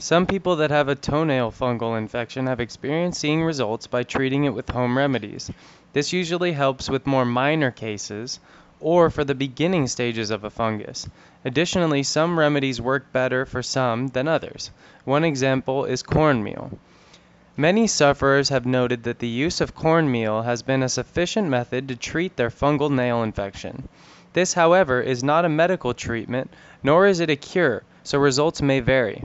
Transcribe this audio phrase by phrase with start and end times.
[0.00, 4.54] Some people that have a toenail fungal infection have experienced seeing results by treating it
[4.54, 5.50] with home remedies.
[5.92, 8.38] This usually helps with more minor cases
[8.78, 11.10] or for the beginning stages of a fungus.
[11.44, 14.70] Additionally, some remedies work better for some than others.
[15.04, 16.78] One example is cornmeal.
[17.56, 21.96] Many sufferers have noted that the use of cornmeal has been a sufficient method to
[21.96, 23.88] treat their fungal nail infection.
[24.32, 26.52] This, however, is not a medical treatment,
[26.84, 29.24] nor is it a cure, so results may vary.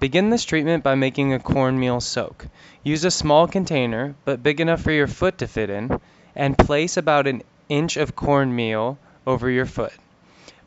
[0.00, 2.46] Begin this treatment by making a cornmeal soak.
[2.84, 6.00] Use a small container, but big enough for your foot to fit in,
[6.36, 9.92] and place about an inch of cornmeal over your foot.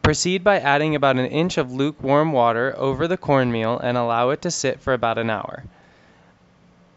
[0.04, 4.42] Proceed by adding about an inch of lukewarm water over the cornmeal and allow it
[4.42, 5.64] to sit for about an hour,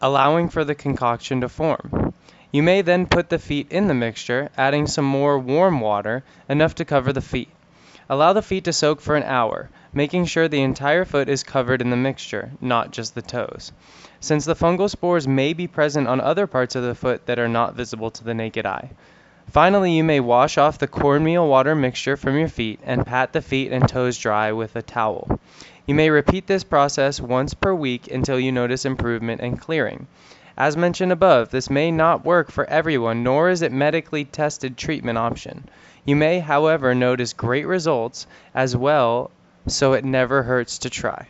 [0.01, 2.13] allowing for the concoction to form.
[2.51, 6.75] You may then put the feet in the mixture, adding some more warm water, enough
[6.75, 7.49] to cover the feet.
[8.09, 11.81] Allow the feet to soak for an hour, making sure the entire foot is covered
[11.81, 13.71] in the mixture, not just the toes,
[14.19, 17.47] since the fungal spores may be present on other parts of the foot that are
[17.47, 18.89] not visible to the naked eye.
[19.49, 23.41] Finally, you may wash off the cornmeal water mixture from your feet and pat the
[23.41, 25.39] feet and toes dry with a towel.
[25.85, 30.07] You may repeat this process once per week until you notice improvement and clearing.
[30.57, 35.17] As mentioned above, this may not work for everyone nor is it medically tested treatment
[35.17, 35.69] option.
[36.05, 39.31] You may, however, notice great results as well,
[39.67, 41.27] so it never hurts to try.